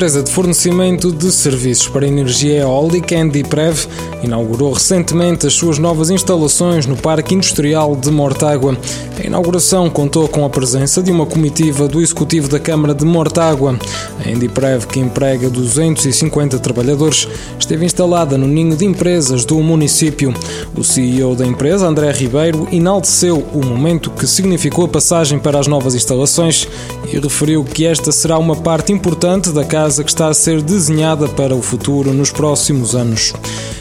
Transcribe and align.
Empresa 0.00 0.22
de 0.22 0.30
fornecimento 0.30 1.12
de 1.12 1.30
serviços 1.30 1.86
para 1.86 2.06
energia 2.06 2.60
eólica 2.60 3.14
Endiprev 3.14 3.86
inaugurou 4.22 4.72
recentemente 4.72 5.46
as 5.46 5.52
suas 5.52 5.78
novas 5.78 6.08
instalações 6.08 6.86
no 6.86 6.96
Parque 6.96 7.34
Industrial 7.34 7.94
de 7.94 8.10
Mortágua. 8.10 8.74
A 9.22 9.26
inauguração 9.26 9.90
contou 9.90 10.26
com 10.26 10.42
a 10.42 10.48
presença 10.48 11.02
de 11.02 11.10
uma 11.10 11.26
comitiva 11.26 11.86
do 11.86 12.00
Executivo 12.00 12.48
da 12.48 12.58
Câmara 12.58 12.94
de 12.94 13.04
Mortágua. 13.04 13.78
A 14.24 14.30
Endiprev, 14.30 14.86
que 14.86 15.00
emprega 15.00 15.48
250 15.48 16.58
trabalhadores, 16.58 17.26
esteve 17.58 17.86
instalada 17.86 18.36
no 18.36 18.46
ninho 18.46 18.76
de 18.76 18.84
empresas 18.84 19.44
do 19.44 19.58
município. 19.60 20.34
O 20.76 20.84
CEO 20.84 21.34
da 21.34 21.46
empresa, 21.46 21.86
André 21.86 22.12
Ribeiro, 22.12 22.68
enalteceu 22.70 23.38
o 23.54 23.64
momento 23.64 24.10
que 24.10 24.26
significou 24.26 24.84
a 24.84 24.88
passagem 24.88 25.38
para 25.38 25.58
as 25.58 25.66
novas 25.66 25.94
instalações 25.94 26.68
e 27.10 27.18
referiu 27.18 27.64
que 27.64 27.86
esta 27.86 28.12
será 28.12 28.38
uma 28.38 28.56
parte 28.56 28.92
importante 28.92 29.50
da 29.50 29.64
casa 29.64 30.04
que 30.04 30.10
está 30.10 30.28
a 30.28 30.34
ser 30.34 30.60
desenhada 30.60 31.26
para 31.28 31.54
o 31.54 31.62
futuro 31.62 32.12
nos 32.12 32.30
próximos 32.30 32.94
anos. 32.94 33.32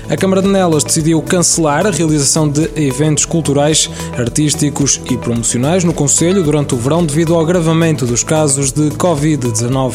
A 0.10 0.18
Câmara 0.18 0.42
de 0.42 0.48
Nelas 0.48 0.84
decidiu 0.84 1.22
cancelar 1.22 1.86
a 1.86 1.92
realização 1.92 2.50
de 2.50 2.68
eventos 2.76 3.26
culturais, 3.26 3.88
artísticos 4.18 5.00
e 5.08 5.16
promocionais 5.16 5.84
no 5.84 5.94
Conselho 5.94 6.42
durante 6.42 6.74
o 6.74 6.78
verão 6.78 7.06
devido 7.06 7.36
ao 7.36 7.42
agravamento 7.42 8.08
dos 8.08 8.24
casos 8.24 8.72
de 8.72 8.90
Covid-19. 8.90 9.94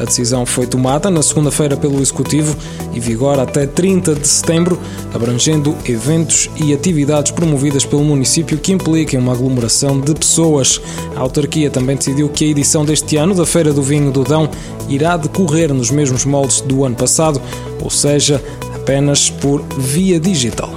A 0.00 0.04
decisão 0.04 0.44
foi 0.44 0.66
tomada 0.66 1.08
na 1.12 1.22
segunda-feira 1.22 1.76
pelo 1.76 2.02
Executivo 2.02 2.56
e 2.92 2.98
vigora 2.98 3.42
até 3.42 3.64
30 3.64 4.16
de 4.16 4.26
setembro, 4.26 4.80
abrangendo 5.14 5.76
eventos 5.84 6.50
e 6.56 6.74
atividades 6.74 7.30
promovidas 7.30 7.84
pelo 7.84 8.02
município 8.02 8.58
que 8.58 8.72
impliquem 8.72 9.20
uma 9.20 9.32
aglomeração 9.32 10.00
de 10.00 10.12
pessoas. 10.12 10.80
A 11.14 11.20
autarquia 11.20 11.70
também 11.70 11.94
decidiu 11.94 12.28
que 12.28 12.44
a 12.46 12.48
edição 12.48 12.84
deste 12.84 13.16
ano 13.16 13.32
da 13.32 13.46
Feira 13.46 13.72
do 13.72 13.80
Vinho 13.80 14.10
do 14.10 14.24
Dão 14.24 14.50
irá 14.88 15.16
decorrer 15.16 15.72
nos 15.72 15.92
mesmos 15.92 16.24
moldes 16.24 16.60
do 16.62 16.84
ano 16.84 16.96
passado, 16.96 17.40
ou 17.80 17.90
seja, 17.90 18.42
apenas 18.82 19.30
por 19.30 19.62
via 19.78 20.18
digital. 20.18 20.70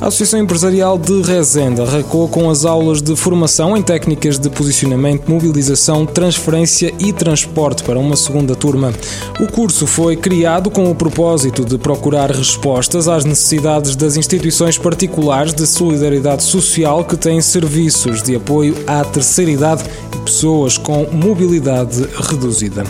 A 0.00 0.08
Associação 0.08 0.40
Empresarial 0.40 0.98
de 0.98 1.22
Rezende 1.22 1.80
arrancou 1.80 2.26
com 2.26 2.50
as 2.50 2.64
aulas 2.64 3.00
de 3.00 3.14
formação 3.14 3.76
em 3.76 3.82
técnicas 3.82 4.36
de 4.36 4.50
posicionamento, 4.50 5.30
mobilização, 5.30 6.04
transferência 6.04 6.92
e 6.98 7.12
transporte 7.12 7.84
para 7.84 8.00
uma 8.00 8.16
segunda 8.16 8.56
turma. 8.56 8.92
O 9.38 9.46
curso 9.46 9.86
foi 9.86 10.16
criado 10.16 10.72
com 10.72 10.90
o 10.90 10.94
propósito 10.94 11.64
de 11.64 11.78
procurar 11.78 12.32
respostas 12.32 13.06
às 13.06 13.24
necessidades 13.24 13.94
das 13.94 14.16
instituições 14.16 14.76
particulares 14.76 15.54
de 15.54 15.68
solidariedade 15.68 16.42
social 16.42 17.04
que 17.04 17.16
têm 17.16 17.40
serviços 17.40 18.24
de 18.24 18.34
apoio 18.34 18.74
à 18.88 19.04
terceira 19.04 19.52
idade 19.52 19.84
pessoas 20.18 20.78
com 20.78 21.06
mobilidade 21.12 22.06
reduzida. 22.30 22.84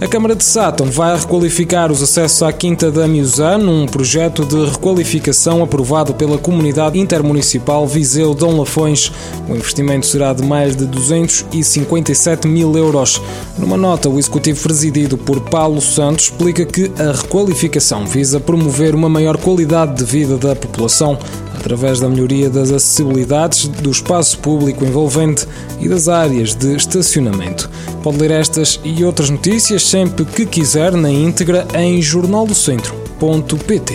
A 0.00 0.06
Câmara 0.06 0.34
de 0.34 0.44
Sátão 0.44 0.86
vai 0.86 1.16
requalificar 1.16 1.90
os 1.90 2.02
acessos 2.02 2.42
à 2.42 2.52
Quinta 2.52 2.90
da 2.90 3.06
Miuzã 3.06 3.58
num 3.58 3.86
projeto 3.86 4.44
de 4.44 4.64
requalificação 4.70 5.62
aprovado 5.62 6.14
pela 6.14 6.38
Comunidade 6.38 6.98
Intermunicipal 6.98 7.86
Viseu 7.86 8.34
Dom 8.34 8.58
Lafões. 8.58 9.12
O 9.48 9.54
investimento 9.54 10.06
será 10.06 10.32
de 10.32 10.42
mais 10.42 10.76
de 10.76 10.86
257 10.86 12.46
mil 12.46 12.76
euros. 12.76 13.20
Numa 13.58 13.76
nota, 13.76 14.08
o 14.08 14.18
Executivo 14.18 14.62
presidido 14.62 15.18
por 15.18 15.40
Paulo 15.40 15.80
Santos 15.80 16.24
explica 16.26 16.64
que 16.64 16.90
a 16.98 17.12
requalificação 17.12 18.06
visa 18.06 18.38
promover 18.38 18.94
uma 18.94 19.08
maior 19.08 19.36
qualidade 19.36 19.96
de 19.96 20.04
vida 20.04 20.36
da 20.36 20.54
população 20.54 21.18
através 21.58 22.00
da 22.00 22.08
melhoria 22.08 22.48
das 22.48 22.70
acessibilidades 22.70 23.66
do 23.68 23.90
espaço 23.90 24.38
público 24.38 24.84
envolvente 24.84 25.46
e 25.80 25.88
das 25.88 26.08
áreas 26.08 26.54
de 26.54 26.74
estacionamento. 26.74 27.68
Pode 28.02 28.18
ler 28.18 28.30
estas 28.30 28.80
e 28.84 29.04
outras 29.04 29.28
notícias 29.28 29.82
sempre 29.82 30.24
que 30.24 30.46
quiser 30.46 30.92
na 30.92 31.10
íntegra 31.10 31.66
em 31.74 32.00
jornaldocentro.pt. 32.00 33.94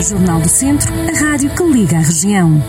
Jornal 0.00 0.40
do 0.40 0.48
Centro, 0.48 0.92
a 0.92 1.20
rádio 1.20 1.50
que 1.54 1.62
liga 1.64 1.96
a 1.96 2.00
região. 2.00 2.62